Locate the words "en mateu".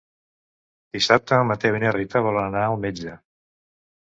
1.43-1.77